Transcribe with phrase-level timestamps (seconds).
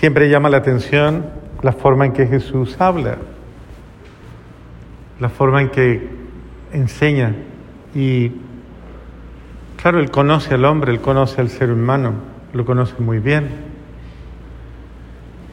[0.00, 1.26] siempre llama la atención
[1.60, 3.18] la forma en que Jesús habla,
[5.20, 6.08] la forma en que
[6.72, 7.34] enseña.
[7.94, 8.32] Y
[9.76, 12.14] claro, Él conoce al hombre, Él conoce al ser humano,
[12.54, 13.50] lo conoce muy bien.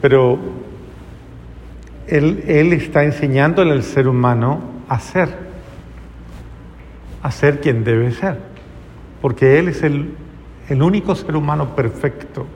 [0.00, 0.38] Pero
[2.06, 5.28] Él, él está enseñándole al ser humano a ser,
[7.22, 8.38] a ser quien debe ser,
[9.20, 10.14] porque Él es el,
[10.70, 12.46] el único ser humano perfecto,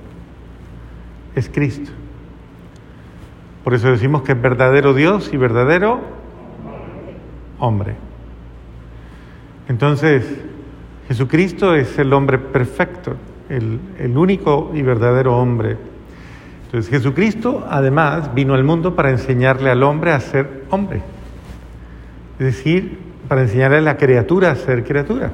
[1.34, 1.90] es Cristo.
[3.64, 6.00] Por eso decimos que es verdadero Dios y verdadero
[7.58, 7.94] hombre.
[9.68, 10.24] Entonces,
[11.08, 13.14] Jesucristo es el hombre perfecto,
[13.48, 15.76] el, el, único y verdadero hombre.
[16.64, 21.02] Entonces, Jesucristo además vino al mundo para enseñarle al hombre a ser hombre.
[22.38, 25.30] Es decir, para enseñarle a la criatura a ser criatura,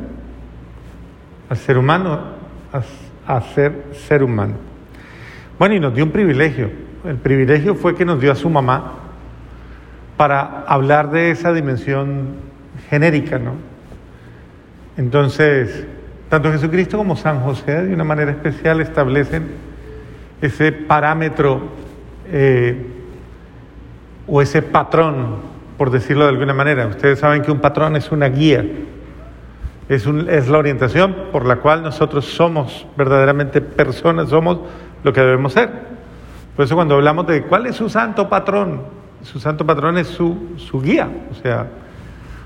[1.49, 2.21] al ser humano
[2.73, 4.68] a, a ser ser humano.
[5.59, 6.71] Bueno, y nos dio un privilegio.
[7.05, 8.93] El privilegio fue que nos dio a su mamá
[10.17, 12.37] para hablar de esa dimensión
[12.89, 13.55] genérica, ¿no?
[14.97, 15.87] Entonces,
[16.29, 19.49] tanto Jesucristo como San José de una manera especial establecen
[20.43, 21.61] ese parámetro
[22.31, 22.77] eh,
[24.27, 25.37] o ese patrón,
[25.77, 26.87] por decirlo de alguna manera.
[26.87, 28.65] Ustedes saben que un patrón es una guía,
[29.89, 30.07] es,
[30.49, 34.61] la orientación por la cual nosotros somos verdaderamente personas, somos
[35.03, 35.71] lo que debemos ser.
[36.57, 38.83] Por eso cuando hablamos de cuál es su santo patrón,
[39.23, 41.67] su santo patrón es su, su guía, o sea,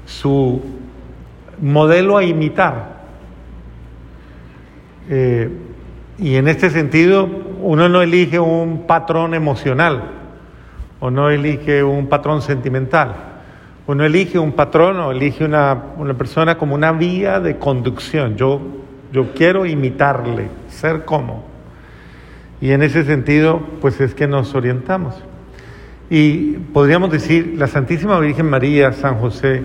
[0.05, 0.62] su
[1.61, 3.03] modelo a imitar.
[5.08, 5.50] Eh,
[6.19, 7.28] y en este sentido,
[7.61, 10.03] uno no elige un patrón emocional
[11.00, 13.14] o no elige un patrón sentimental.
[13.86, 18.36] Uno elige un patrón o elige una, una persona como una vía de conducción.
[18.36, 18.61] Yo,
[19.12, 21.52] yo quiero imitarle, ser como.
[22.62, 25.16] Y en ese sentido, pues es que nos orientamos.
[26.08, 29.64] Y podríamos decir, la Santísima Virgen María, San José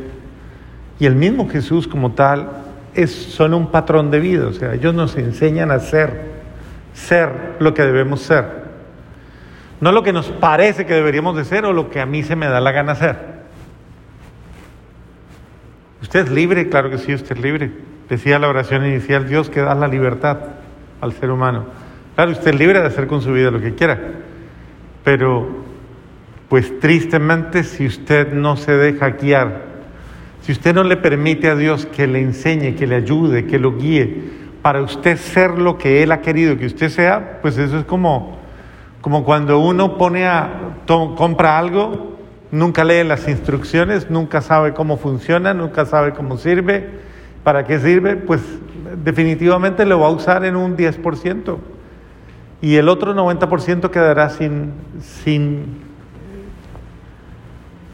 [1.00, 2.50] y el mismo Jesús como tal,
[2.96, 6.22] es, son un patrón de vida, o sea, ellos nos enseñan a ser,
[6.96, 8.46] ser lo que debemos ser.
[9.80, 12.36] No lo que nos parece que deberíamos de ser o lo que a mí se
[12.36, 13.16] me da la gana ser.
[16.02, 17.72] Usted es libre, claro que sí, usted es libre.
[18.10, 20.38] Decía la oración inicial, Dios que da la libertad
[21.00, 21.87] al ser humano.
[22.18, 24.00] Claro, usted es libre de hacer con su vida lo que quiera,
[25.04, 25.50] pero
[26.50, 29.66] pues tristemente si usted no se deja guiar,
[30.42, 33.78] si usted no le permite a Dios que le enseñe, que le ayude, que lo
[33.78, 34.32] guíe,
[34.64, 38.40] para usted ser lo que Él ha querido que usted sea, pues eso es como,
[39.02, 42.18] como cuando uno pone a, compra algo,
[42.50, 46.84] nunca lee las instrucciones, nunca sabe cómo funciona, nunca sabe cómo sirve,
[47.44, 48.42] para qué sirve, pues
[49.04, 51.77] definitivamente lo va a usar en un 10%
[52.62, 55.82] y el otro 90% quedará sin, sin,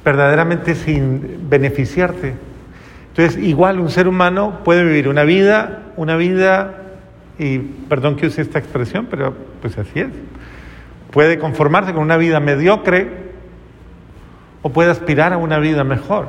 [0.05, 2.35] verdaderamente sin beneficiarte.
[3.09, 6.75] Entonces, igual un ser humano puede vivir una vida, una vida,
[7.37, 10.09] y perdón que use esta expresión, pero pues así es,
[11.11, 13.33] puede conformarse con una vida mediocre
[14.61, 16.27] o puede aspirar a una vida mejor.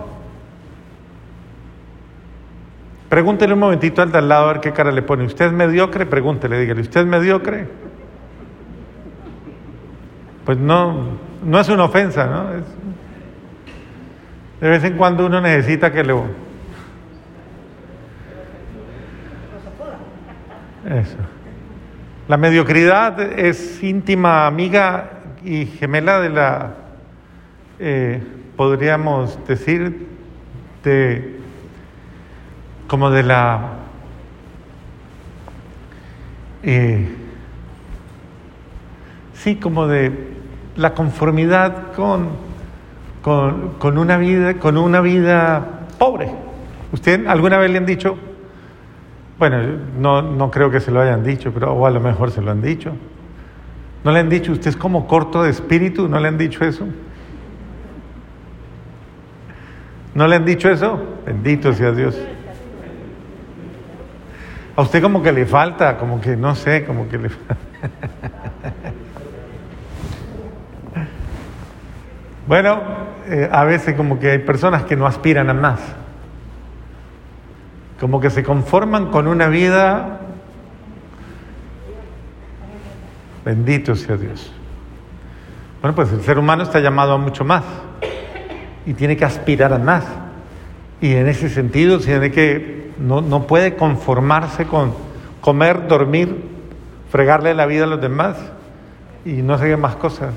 [3.08, 5.24] Pregúntele un momentito al de al lado a ver qué cara le pone.
[5.24, 6.04] ¿Usted es mediocre?
[6.04, 7.68] Pregúntele, dígale, ¿usted es mediocre?
[10.44, 12.48] Pues no, no es una ofensa, ¿no?
[14.60, 16.24] De vez en cuando uno necesita que lo...
[20.86, 21.16] Eso.
[22.28, 25.10] La mediocridad es íntima amiga
[25.44, 26.74] y gemela de la,
[27.78, 28.22] eh,
[28.56, 30.06] podríamos decir,
[30.82, 31.40] de,
[32.86, 33.60] como de la...
[36.62, 37.14] Eh,
[39.34, 40.33] sí, como de
[40.76, 42.28] la conformidad con,
[43.22, 46.30] con, una vida, con una vida pobre.
[46.92, 48.16] ¿Usted alguna vez le han dicho?
[49.38, 49.60] Bueno,
[49.98, 52.50] no, no creo que se lo hayan dicho, pero o a lo mejor se lo
[52.50, 52.92] han dicho.
[54.04, 56.08] ¿No le han dicho, usted es como corto de espíritu?
[56.08, 56.86] ¿No le han dicho eso?
[60.14, 61.00] ¿No le han dicho eso?
[61.26, 62.16] Bendito sea Dios.
[64.76, 68.43] A usted como que le falta, como que no sé, como que le falta.
[72.46, 72.82] Bueno,
[73.26, 75.80] eh, a veces como que hay personas que no aspiran a más,
[77.98, 80.20] como que se conforman con una vida,
[83.44, 84.52] bendito sea Dios.
[85.80, 87.62] Bueno, pues el ser humano está llamado a mucho más
[88.84, 90.04] y tiene que aspirar a más.
[91.00, 94.92] Y en ese sentido tiene que, no, no puede conformarse con
[95.40, 96.42] comer, dormir,
[97.10, 98.36] fregarle la vida a los demás
[99.24, 100.34] y no qué más cosas,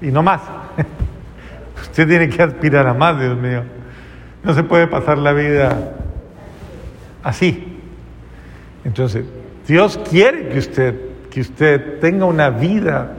[0.00, 0.40] y no más.
[1.90, 3.62] Usted tiene que aspirar a más, Dios mío.
[4.42, 5.92] No se puede pasar la vida
[7.22, 7.78] así.
[8.84, 9.24] Entonces,
[9.66, 10.94] Dios quiere que usted,
[11.30, 13.12] que usted tenga una vida,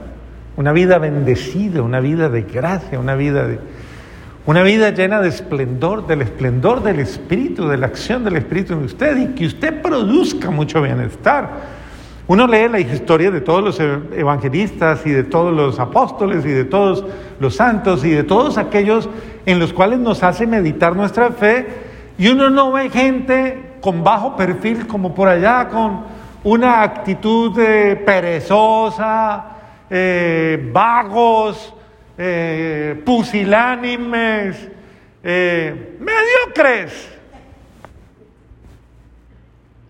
[0.56, 3.58] una vida bendecida, una vida de gracia, una vida de,
[4.46, 8.84] una vida llena de esplendor, del esplendor del Espíritu, de la acción del Espíritu en
[8.84, 11.77] usted y que usted produzca mucho bienestar.
[12.28, 16.66] Uno lee la historia de todos los evangelistas y de todos los apóstoles y de
[16.66, 17.02] todos
[17.40, 19.08] los santos y de todos aquellos
[19.46, 21.66] en los cuales nos hace meditar nuestra fe
[22.18, 26.04] y uno no ve gente con bajo perfil como por allá, con
[26.44, 29.46] una actitud eh, perezosa,
[29.88, 31.74] eh, vagos,
[32.18, 34.68] eh, pusilánimes,
[35.22, 37.08] mediocres.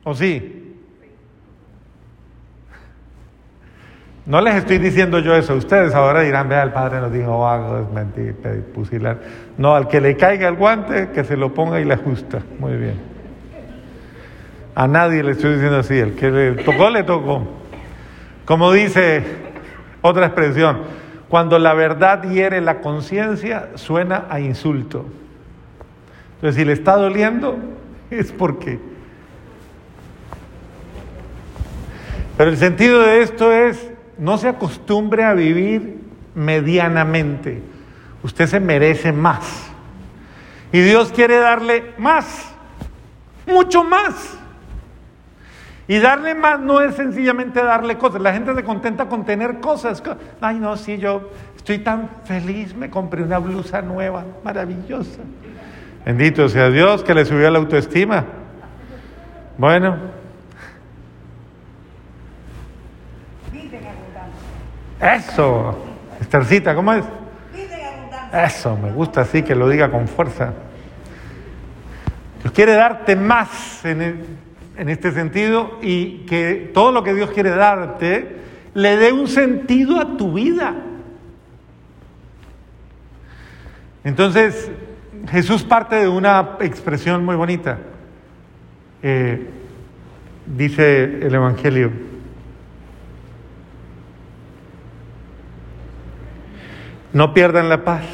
[0.04, 0.57] ¿O sí?
[4.28, 5.54] No les estoy diciendo yo eso.
[5.54, 8.34] Ustedes ahora dirán, vea, el padre nos dijo vago, es mentira,
[8.74, 9.18] pusilar.
[9.56, 12.42] No, al que le caiga el guante, que se lo ponga y le ajusta.
[12.58, 13.00] Muy bien.
[14.74, 15.98] A nadie le estoy diciendo así.
[15.98, 17.48] El que le tocó, le tocó.
[18.44, 19.24] Como dice
[20.02, 20.80] otra expresión,
[21.30, 25.06] cuando la verdad hiere la conciencia, suena a insulto.
[26.34, 27.56] Entonces, si le está doliendo,
[28.10, 28.78] es porque.
[32.36, 36.00] Pero el sentido de esto es no se acostumbre a vivir
[36.34, 37.62] medianamente.
[38.22, 39.70] Usted se merece más.
[40.72, 42.52] Y Dios quiere darle más,
[43.46, 44.36] mucho más.
[45.86, 48.20] Y darle más no es sencillamente darle cosas.
[48.20, 50.02] La gente se contenta con tener cosas.
[50.40, 55.20] Ay, no, sí, yo estoy tan feliz, me compré una blusa nueva, maravillosa.
[56.04, 58.24] Bendito sea Dios que le subió la autoestima.
[59.56, 59.96] Bueno,
[65.00, 65.78] Eso,
[66.20, 67.04] Estercita, ¿cómo es?
[68.32, 70.52] Eso, me gusta así que lo diga con fuerza.
[72.42, 74.24] Dios quiere darte más en,
[74.76, 78.36] en este sentido y que todo lo que Dios quiere darte
[78.74, 80.74] le dé un sentido a tu vida.
[84.04, 84.70] Entonces,
[85.30, 87.78] Jesús parte de una expresión muy bonita.
[89.02, 89.46] Eh,
[90.46, 91.90] dice el Evangelio,
[97.18, 98.04] No pierdan la paz.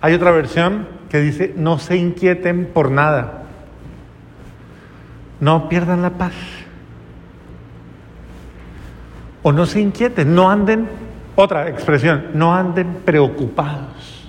[0.00, 3.44] Hay otra versión que dice, no se inquieten por nada.
[5.38, 6.32] No pierdan la paz.
[9.44, 10.88] O no se inquieten, no anden,
[11.36, 14.28] otra expresión, no anden preocupados.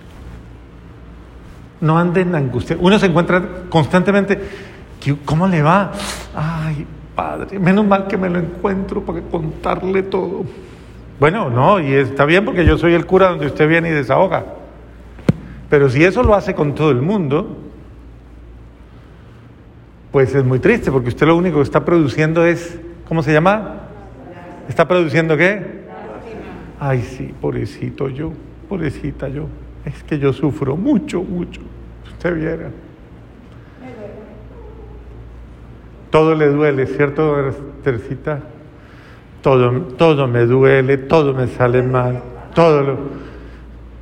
[1.81, 2.85] No anden angustiados.
[2.85, 4.39] Uno se encuentra constantemente,
[5.25, 5.91] ¿cómo le va?
[6.35, 6.85] Ay,
[7.15, 10.45] padre, menos mal que me lo encuentro para contarle todo.
[11.19, 14.45] Bueno, no, y está bien porque yo soy el cura donde usted viene y desahoga.
[15.69, 17.57] Pero si eso lo hace con todo el mundo,
[20.11, 23.81] pues es muy triste porque usted lo único que está produciendo es, ¿cómo se llama?
[24.69, 25.79] ¿Está produciendo qué?
[26.79, 28.31] Ay, sí, pobrecito yo,
[28.69, 29.47] pobrecita yo.
[29.83, 31.61] Es que yo sufro mucho, mucho.
[32.13, 32.71] Usted viera.
[36.09, 37.51] Todo le duele, ¿cierto,
[37.83, 38.39] Tercita?
[39.41, 42.21] Todo, todo me duele, todo me sale mal,
[42.53, 42.97] todo lo...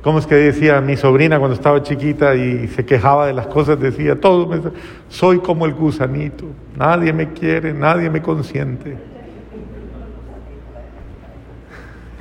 [0.02, 3.78] ¿Cómo es que decía mi sobrina cuando estaba chiquita y se quejaba de las cosas?
[3.80, 4.60] Decía, todo me...
[5.08, 6.46] Soy como el gusanito,
[6.76, 8.96] nadie me quiere, nadie me consiente.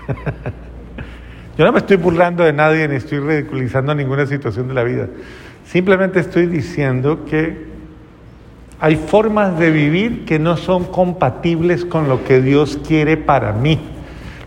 [1.57, 5.07] Yo no me estoy burlando de nadie ni estoy ridiculizando ninguna situación de la vida.
[5.65, 7.76] Simplemente estoy diciendo que
[8.79, 13.79] hay formas de vivir que no son compatibles con lo que Dios quiere para mí.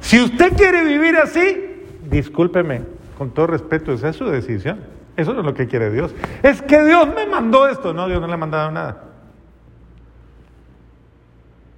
[0.01, 2.83] Si usted quiere vivir así, discúlpeme,
[3.19, 4.81] con todo respeto, esa es su decisión.
[5.17, 6.15] Eso no es lo que quiere Dios.
[6.43, 7.93] Es que Dios me mandó esto.
[7.93, 9.05] No, Dios no le ha mandado nada.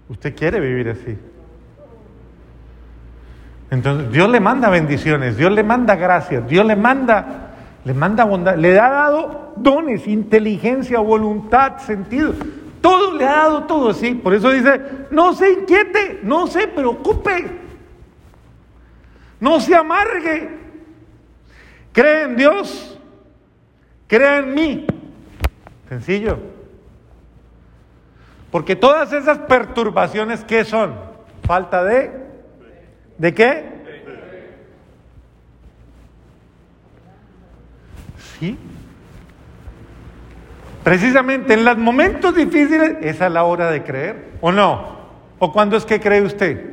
[0.08, 1.18] Usted quiere vivir así.
[3.70, 7.51] Entonces, Dios le manda bendiciones, Dios le manda gracias, Dios le manda
[7.84, 12.32] le manda bondad, le ha dado dones, inteligencia, voluntad, sentido.
[12.80, 14.14] Todo le ha dado todo, sí.
[14.14, 17.46] Por eso dice, no se inquiete, no se preocupe,
[19.40, 20.58] no se amargue.
[21.92, 22.98] Cree en Dios,
[24.06, 24.86] cree en mí.
[25.88, 26.38] Sencillo.
[28.50, 30.94] Porque todas esas perturbaciones, ¿qué son?
[31.44, 32.22] Falta de...
[33.18, 33.81] ¿De qué?
[40.82, 45.00] Precisamente en los momentos difíciles, es la hora de creer, ¿o no?
[45.38, 46.72] ¿O cuándo es que cree usted?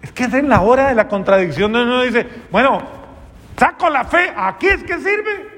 [0.00, 2.80] Porque es en la hora de la contradicción donde uno dice, bueno,
[3.58, 5.56] saco la fe, aquí es que sirve.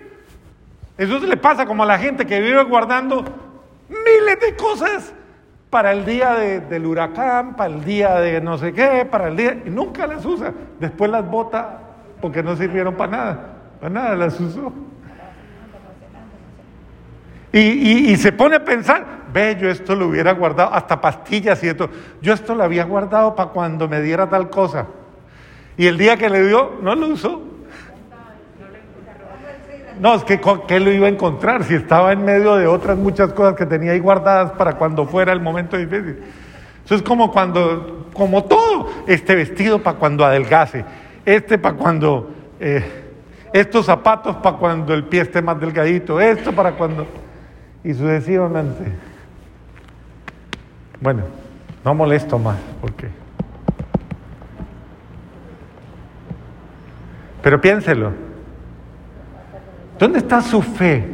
[0.97, 3.25] Eso se le pasa como a la gente que vive guardando
[3.89, 5.15] miles de cosas
[5.71, 9.63] para el día del huracán, para el día de no sé qué, para el día...
[9.65, 10.53] Y nunca las usa.
[10.81, 11.88] Después las bota
[12.21, 13.47] porque no sirvieron para nada.
[13.81, 14.73] Para nada las usó.
[17.51, 21.89] Y, se pone a pensar, ve, yo esto lo hubiera guardado, hasta pastillas y esto.
[22.21, 24.87] Yo esto lo había guardado para cuando me diera tal cosa.
[25.77, 27.43] Y el día que le dio, no lo usó.
[29.99, 33.33] No, es que ¿qué lo iba a encontrar si estaba en medio de otras muchas
[33.33, 36.19] cosas que tenía ahí guardadas para cuando fuera el momento difícil?
[36.85, 40.85] Eso es como cuando, como todo, este vestido para cuando adelgace,
[41.29, 42.83] este para cuando, eh,
[43.53, 47.07] estos zapatos para cuando el pie esté más delgadito, esto para cuando,
[47.85, 48.85] y sucesivamente.
[51.01, 51.25] Bueno,
[51.85, 53.09] no molesto más, porque...
[57.43, 58.13] Pero piénselo.
[59.99, 61.09] ¿Dónde está su fe?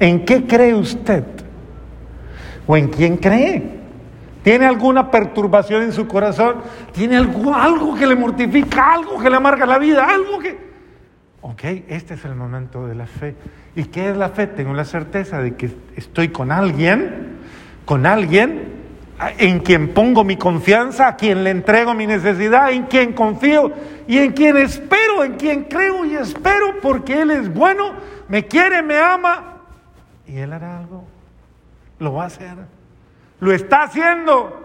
[0.00, 1.24] ¿En qué cree usted?
[2.66, 3.81] ¿O en quién cree?
[4.42, 6.56] ¿Tiene alguna perturbación en su corazón?
[6.92, 10.72] ¿Tiene algo, algo que le mortifica, algo que le amarga la vida, algo que...
[11.40, 13.34] Ok, este es el momento de la fe.
[13.74, 14.46] ¿Y qué es la fe?
[14.46, 17.38] Tengo la certeza de que estoy con alguien,
[17.84, 18.82] con alguien
[19.38, 23.72] en quien pongo mi confianza, a quien le entrego mi necesidad, en quien confío
[24.06, 27.92] y en quien espero, en quien creo y espero porque Él es bueno,
[28.28, 29.58] me quiere, me ama
[30.26, 31.04] y Él hará algo.
[31.98, 32.81] Lo va a hacer.
[33.42, 34.60] Lo está haciendo.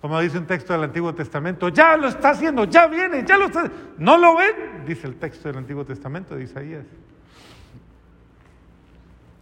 [0.00, 3.44] Como dice un texto del Antiguo Testamento, ya lo está haciendo, ya viene, ya lo
[3.46, 3.70] está.
[3.98, 4.84] ¿No lo ven?
[4.84, 6.84] Dice el texto del Antiguo Testamento de Isaías.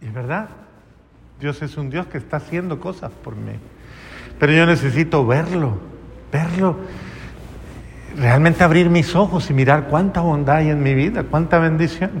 [0.01, 0.49] Y es verdad,
[1.39, 3.53] Dios es un Dios que está haciendo cosas por mí.
[4.37, 5.79] Pero yo necesito verlo,
[6.31, 6.75] verlo,
[8.15, 12.11] realmente abrir mis ojos y mirar cuánta bondad hay en mi vida, cuánta bendición.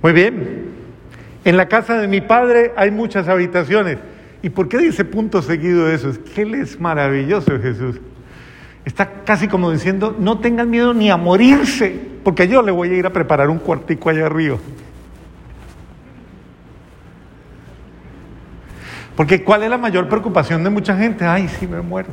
[0.00, 0.75] Muy bien,
[1.46, 3.98] en la casa de mi padre hay muchas habitaciones.
[4.42, 6.10] ¿Y por qué dice punto seguido eso?
[6.10, 8.00] Es que Él es maravilloso, Jesús.
[8.84, 12.96] Está casi como diciendo, no tengan miedo ni a morirse, porque yo le voy a
[12.96, 14.56] ir a preparar un cuartico allá arriba.
[19.14, 21.24] Porque ¿cuál es la mayor preocupación de mucha gente?
[21.24, 22.08] Ay, sí me muero.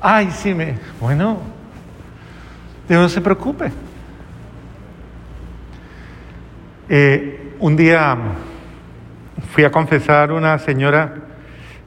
[0.00, 0.76] Ay, sí me...
[1.00, 1.40] Bueno,
[2.88, 3.72] Dios no se preocupe.
[6.88, 8.16] Eh, un día
[9.50, 11.14] fui a confesar una señora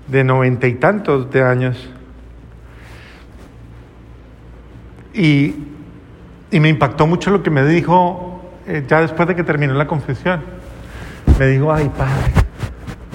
[0.08, 1.90] de noventa y tantos de años
[5.13, 5.56] y,
[6.51, 10.42] me impactó mucho lo que me dijo eh, ya después de que terminó la confesión.
[11.40, 12.32] Me dijo, ay padre,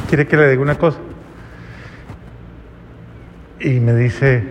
[0.08, 0.98] quiere que le diga una cosa.
[3.60, 4.42] Y me dice,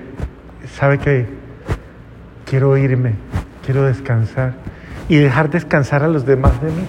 [0.76, 1.26] ¿sabe qué?
[2.46, 3.16] Quiero irme,
[3.66, 4.54] quiero descansar
[5.10, 6.86] y dejar descansar a los demás de mí.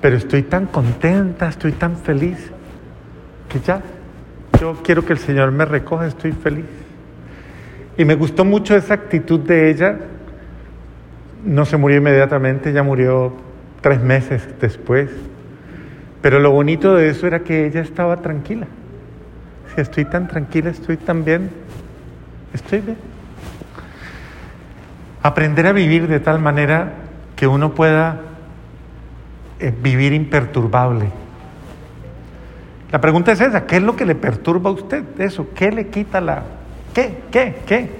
[0.00, 2.50] Pero estoy tan contenta, estoy tan feliz,
[3.48, 3.80] que ya,
[4.60, 6.66] yo quiero que el Señor me recoja, estoy feliz.
[7.96, 9.96] Y me gustó mucho esa actitud de ella.
[11.44, 13.34] No se murió inmediatamente, ella murió
[13.80, 15.10] tres meses después.
[16.20, 18.66] Pero lo bonito de eso era que ella estaba tranquila.
[19.74, 21.50] Si estoy tan tranquila, estoy tan bien,
[22.52, 22.96] estoy bien.
[25.22, 26.92] Aprender a vivir de tal manera
[27.34, 28.20] que uno pueda
[29.60, 31.06] eh, vivir imperturbable.
[32.90, 35.04] La pregunta es esa, ¿qué es lo que le perturba a usted?
[35.18, 36.42] Eso, ¿qué le quita la...
[36.94, 37.18] ¿Qué?
[37.30, 37.56] ¿Qué?
[37.66, 37.90] ¿Qué?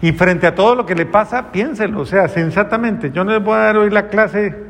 [0.00, 3.10] Y frente a todo lo que le pasa, piénselo, o sea, sensatamente.
[3.10, 4.68] Yo no les voy a dar hoy la clase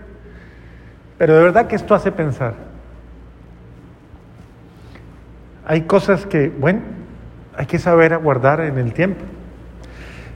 [1.19, 2.55] pero de verdad que esto hace pensar.
[5.67, 6.81] Hay cosas que, bueno,
[7.57, 9.25] hay que saber aguardar en el tiempo.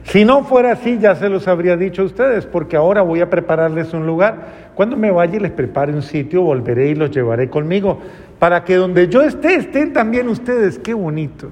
[0.03, 3.29] Si no fuera así, ya se los habría dicho a ustedes, porque ahora voy a
[3.29, 4.62] prepararles un lugar.
[4.75, 7.99] Cuando me vaya y les prepare un sitio, volveré y los llevaré conmigo,
[8.39, 10.79] para que donde yo esté, estén también ustedes.
[10.79, 11.49] Qué bonito.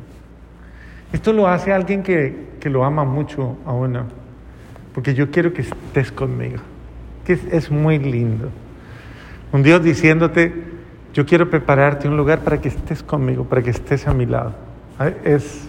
[1.13, 4.06] Esto lo hace alguien que, que lo ama mucho a uno,
[4.94, 6.58] porque yo quiero que estés conmigo,
[7.25, 8.50] que es muy lindo.
[9.51, 10.54] Un Dios diciéndote,
[11.13, 14.54] yo quiero prepararte un lugar para que estés conmigo, para que estés a mi lado.
[15.25, 15.68] Es,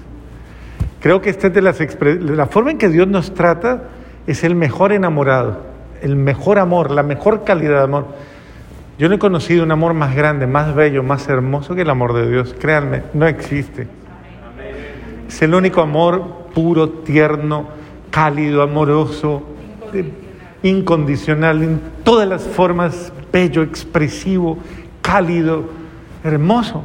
[1.01, 1.81] creo que esta es de las
[2.21, 3.85] la forma en que Dios nos trata
[4.27, 5.61] es el mejor enamorado,
[6.03, 8.07] el mejor amor, la mejor calidad de amor.
[8.99, 12.13] Yo no he conocido un amor más grande, más bello, más hermoso que el amor
[12.13, 12.55] de Dios.
[12.59, 13.87] Créanme, no existe.
[15.27, 17.69] Es el único amor puro, tierno,
[18.11, 19.43] cálido, amoroso,
[20.63, 24.59] incondicional, en todas las formas bello, expresivo,
[25.01, 25.65] cálido,
[26.23, 26.83] hermoso,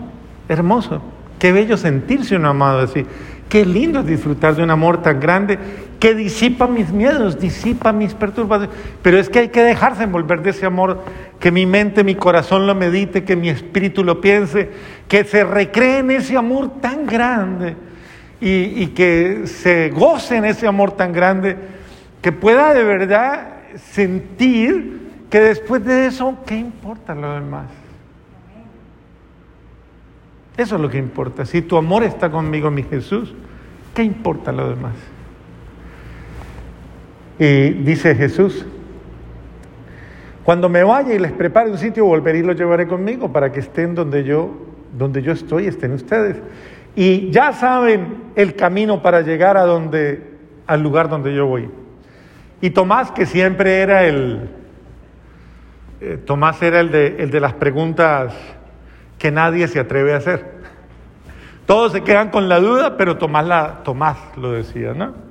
[0.47, 1.01] hermoso.
[1.39, 3.05] Qué bello sentirse un amado así.
[3.49, 5.59] Qué lindo es disfrutar de un amor tan grande
[5.99, 8.75] que disipa mis miedos, disipa mis perturbaciones.
[9.01, 11.03] Pero es que hay que dejarse envolver de ese amor,
[11.39, 14.69] que mi mente, mi corazón lo medite, que mi espíritu lo piense,
[15.07, 17.75] que se recree en ese amor tan grande
[18.39, 21.57] y, y que se goce en ese amor tan grande,
[22.21, 23.47] que pueda de verdad
[23.91, 27.67] sentir que después de eso, ¿qué importa lo demás?
[30.57, 31.45] Eso es lo que importa.
[31.45, 33.33] Si tu amor está conmigo, mi Jesús,
[33.93, 34.95] ¿qué importa lo demás?
[37.39, 38.65] Y dice Jesús,
[40.43, 43.59] cuando me vaya y les prepare un sitio, volveré y los llevaré conmigo para que
[43.59, 44.49] estén donde yo,
[44.97, 46.37] donde yo estoy, estén ustedes.
[46.95, 50.23] Y ya saben el camino para llegar a donde,
[50.65, 51.69] al lugar donde yo voy.
[52.61, 54.49] Y Tomás, que siempre era el,
[56.01, 58.33] eh, Tomás era el de, el de las preguntas
[59.19, 60.57] que nadie se atreve a hacer.
[61.65, 65.26] Todos se quedan con la duda, pero Tomás, la, Tomás lo decía, ¿no?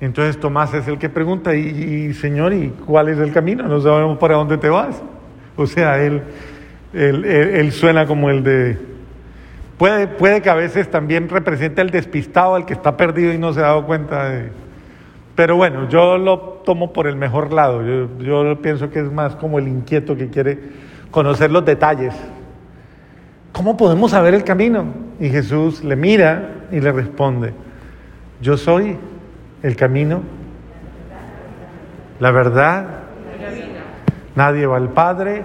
[0.00, 3.68] Entonces Tomás es el que pregunta, y, Señor, ¿y cuál es el camino?
[3.68, 5.02] No sabemos para dónde te vas.
[5.56, 6.22] O sea, él,
[6.94, 8.78] él, suena como el de...
[9.76, 13.52] Puede, puede que a veces también represente el despistado, el que está perdido y no
[13.52, 14.50] se ha dado cuenta de...
[15.34, 17.82] Pero bueno, yo lo tomo por el mejor lado.
[17.82, 20.58] Yo, yo pienso que es más como el inquieto que quiere
[21.10, 22.14] conocer los detalles.
[23.52, 24.86] ¿Cómo podemos saber el camino?
[25.18, 27.52] Y Jesús le mira y le responde,
[28.40, 28.96] yo soy
[29.62, 30.22] el camino,
[32.18, 32.86] la verdad,
[34.34, 35.44] nadie va al Padre.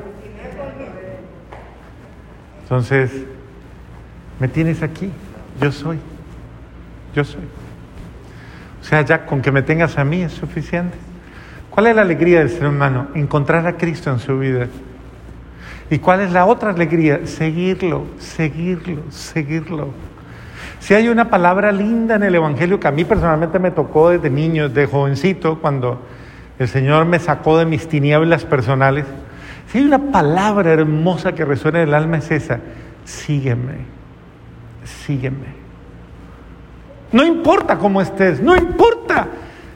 [2.63, 3.11] Entonces,
[4.39, 5.11] me tienes aquí,
[5.61, 5.99] yo soy,
[7.13, 7.43] yo soy.
[8.81, 10.97] O sea, ya con que me tengas a mí es suficiente.
[11.69, 13.07] ¿Cuál es la alegría del ser humano?
[13.15, 14.67] Encontrar a Cristo en su vida.
[15.89, 17.25] ¿Y cuál es la otra alegría?
[17.25, 19.89] Seguirlo, seguirlo, seguirlo.
[20.79, 24.29] Si hay una palabra linda en el Evangelio que a mí personalmente me tocó desde
[24.29, 26.01] niño, de jovencito, cuando
[26.59, 29.05] el Señor me sacó de mis tinieblas personales,
[29.67, 32.59] si hay una palabra hermosa que resuena en el alma es esa,
[33.03, 33.85] sígueme,
[34.83, 35.65] sígueme.
[37.11, 39.27] No importa cómo estés, no importa,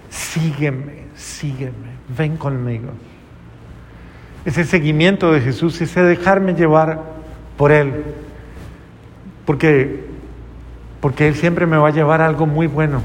[0.10, 2.89] sígueme, sígueme, ven conmigo
[4.45, 7.03] ese seguimiento de Jesús, ese dejarme llevar
[7.58, 8.03] por Él.
[9.45, 10.06] Porque,
[11.01, 13.01] porque Él siempre me va a llevar algo muy bueno.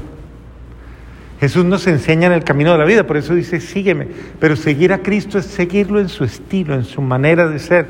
[1.39, 4.07] Jesús nos enseña en el camino de la vida, por eso dice, sígueme.
[4.39, 7.87] Pero seguir a Cristo es seguirlo en su estilo, en su manera de ser,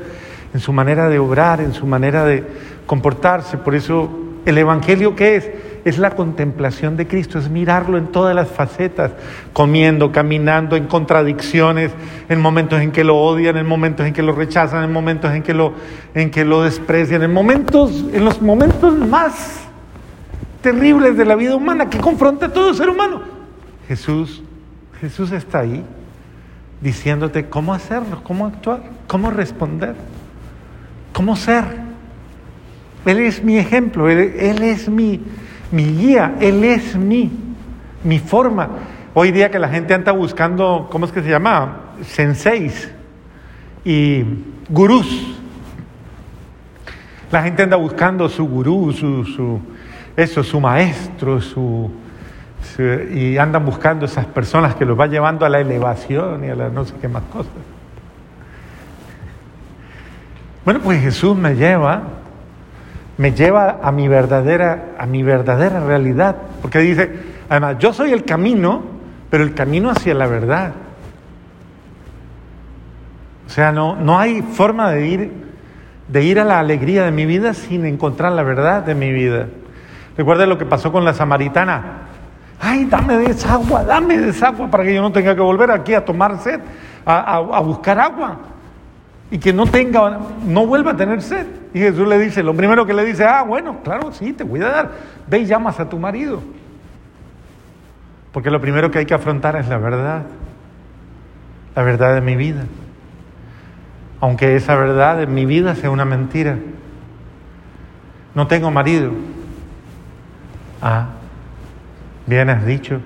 [0.52, 2.44] en su manera de obrar, en su manera de
[2.86, 3.56] comportarse.
[3.58, 4.10] Por eso
[4.44, 5.50] el Evangelio, ¿qué es?
[5.86, 9.12] es la contemplación de Cristo, es mirarlo en todas las facetas,
[9.52, 11.92] comiendo, caminando, en contradicciones,
[12.28, 15.44] en momentos en que lo odian, en momentos en que lo rechazan, en momentos en
[15.44, 15.74] que lo,
[16.12, 19.65] en que lo desprecian, en momentos, en los momentos más
[20.60, 23.22] terribles de la vida humana que confronta a todo ser humano.
[23.88, 24.42] Jesús,
[25.00, 25.84] Jesús está ahí
[26.80, 29.94] diciéndote cómo hacerlo, cómo actuar, cómo responder,
[31.12, 31.64] cómo ser.
[33.04, 35.20] Él es mi ejemplo, él, es mi,
[35.70, 37.30] mi guía, Él es mi,
[38.02, 38.68] mi forma.
[39.14, 41.92] Hoy día que la gente anda buscando, ¿cómo es que se llama?
[42.02, 42.90] Senseis
[43.84, 44.24] y
[44.68, 45.38] gurús.
[47.30, 49.60] La gente anda buscando su gurú, su, su,
[50.16, 51.90] eso, su maestro, su,
[53.12, 56.68] y andan buscando esas personas que los va llevando a la elevación y a la
[56.68, 57.52] no sé qué más cosas.
[60.64, 62.02] Bueno, pues Jesús me lleva
[63.18, 66.36] me lleva a mi verdadera, a mi verdadera realidad.
[66.60, 67.10] Porque dice,
[67.48, 68.82] además, yo soy el camino,
[69.30, 70.72] pero el camino hacia la verdad.
[73.46, 75.32] O sea, no, no hay forma de ir,
[76.08, 79.46] de ir a la alegría de mi vida sin encontrar la verdad de mi vida.
[80.16, 81.82] Recuerda lo que pasó con la samaritana.
[82.60, 83.34] Ay, dame de
[83.86, 84.32] dame de
[84.70, 86.60] para que yo no tenga que volver aquí a tomar sed,
[87.04, 88.38] a buscar agua
[89.30, 91.46] y que no tenga, no vuelva a tener sed.
[91.74, 94.60] Y Jesús le dice, lo primero que le dice, ah, bueno, claro, sí, te voy
[94.62, 94.90] a dar,
[95.26, 96.40] ve y llamas a tu marido.
[98.32, 100.22] Porque lo primero que hay que afrontar es la verdad,
[101.74, 102.64] la verdad de mi vida.
[104.20, 106.56] Aunque esa verdad de mi vida sea una mentira.
[108.34, 109.10] No tengo marido.
[110.80, 111.08] Ah,
[112.26, 113.00] bien has dicho.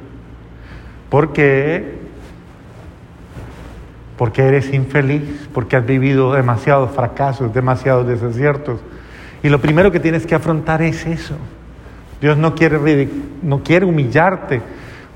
[1.09, 1.99] Porque
[4.17, 8.79] porque eres infeliz, porque has vivido demasiados fracasos, demasiados desaciertos.
[9.43, 11.37] Y lo primero que tienes que afrontar es eso.
[12.21, 13.09] Dios no quiere,
[13.41, 14.61] no quiere humillarte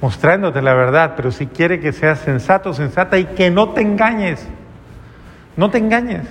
[0.01, 4.47] mostrándote la verdad, pero sí quiere que seas sensato, sensata y que no te engañes.
[5.57, 6.27] No te engañes.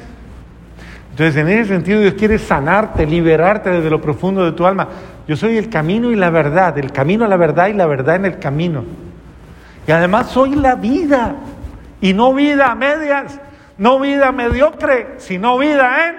[1.11, 4.87] Entonces, en ese sentido, Dios quiere sanarte, liberarte desde lo profundo de tu alma.
[5.27, 8.15] Yo soy el camino y la verdad, el camino a la verdad y la verdad
[8.17, 8.83] en el camino.
[9.87, 11.35] Y además soy la vida,
[12.01, 13.39] y no vida a medias,
[13.77, 16.15] no vida mediocre, sino vida en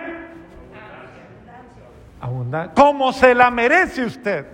[2.21, 2.73] abundancia.
[2.75, 4.47] ¿Cómo se la merece usted?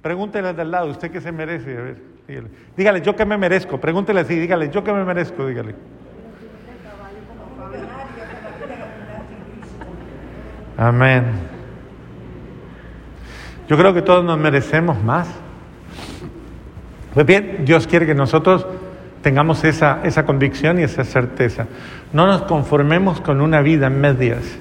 [0.00, 1.76] Pregúntele al lado, ¿usted qué se merece?
[1.76, 2.48] A ver, dígale.
[2.76, 3.80] dígale, yo qué me merezco.
[3.80, 5.74] Pregúntele así, dígale, yo qué me merezco, dígale.
[10.76, 11.53] Amén.
[13.68, 15.28] Yo creo que todos nos merecemos más.
[17.14, 18.66] Pues bien, Dios quiere que nosotros
[19.22, 21.66] tengamos esa, esa convicción y esa certeza.
[22.12, 24.58] No nos conformemos con una vida en medias.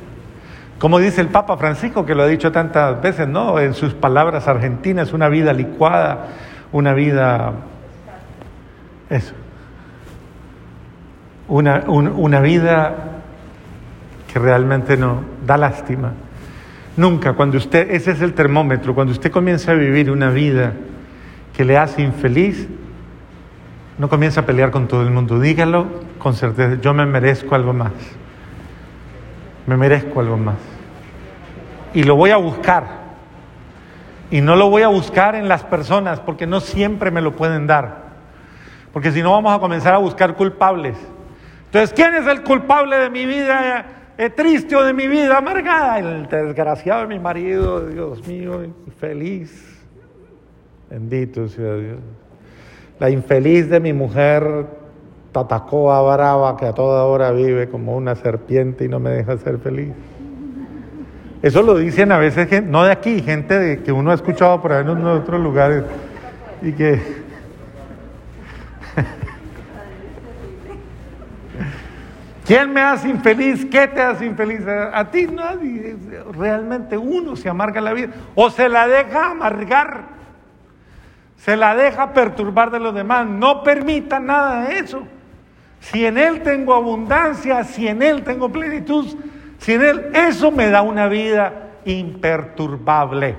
[0.80, 3.60] Como dice el Papa Francisco, que lo ha dicho tantas veces, ¿no?
[3.60, 6.28] En sus palabras argentinas, una vida licuada,
[6.72, 7.54] una vida.
[9.10, 9.34] Eso.
[11.48, 12.96] Una, una vida
[14.32, 16.12] que realmente no da lástima.
[16.96, 20.74] Nunca, cuando usted, ese es el termómetro, cuando usted comienza a vivir una vida
[21.56, 22.68] que le hace infeliz,
[23.98, 25.40] no comienza a pelear con todo el mundo.
[25.40, 25.88] Dígalo
[26.20, 27.92] con certeza, yo me merezco algo más.
[29.66, 30.58] Me merezco algo más.
[31.94, 33.04] Y lo voy a buscar.
[34.30, 37.68] Y no lo voy a buscar en las personas porque no siempre me lo pueden
[37.68, 38.04] dar.
[38.92, 40.98] Porque si no vamos a comenzar a buscar culpables.
[41.66, 43.86] Entonces, ¿quién es el culpable de mi vida
[44.36, 46.00] triste o de mi vida amargada.
[46.00, 49.82] El desgraciado de mi marido, Dios mío, infeliz.
[50.90, 52.00] Bendito sea Dios.
[53.00, 54.68] La infeliz de mi mujer,
[55.32, 59.58] Tatacoa brava, que a toda hora vive como una serpiente y no me deja ser
[59.58, 59.94] feliz.
[61.42, 64.72] Eso lo dicen a veces, no de aquí, gente de, que uno ha escuchado por
[64.72, 65.84] ahí en otros lugares
[66.62, 67.02] y que
[72.46, 73.66] ¿Quién me hace infeliz?
[73.66, 74.62] ¿Qué te hace infeliz?
[74.68, 75.96] A ti nadie.
[76.34, 78.10] Realmente uno se amarga la vida.
[78.36, 80.04] O se la deja amargar.
[81.38, 83.26] Se la deja perturbar de los demás.
[83.28, 85.04] No permita nada de eso.
[85.80, 89.06] Si en Él tengo abundancia, si en Él tengo plenitud,
[89.58, 93.36] si en Él, eso me da una vida imperturbable.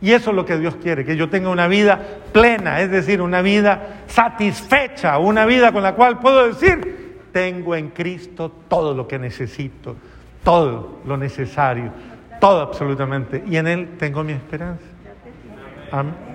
[0.00, 2.00] Y eso es lo que Dios quiere, que yo tenga una vida
[2.32, 7.88] plena, es decir, una vida satisfecha, una vida con la cual puedo decir, tengo en
[7.88, 9.96] Cristo todo lo que necesito,
[10.44, 11.90] todo lo necesario,
[12.40, 13.42] todo absolutamente.
[13.46, 14.84] Y en Él tengo mi esperanza.
[15.90, 16.27] Amén.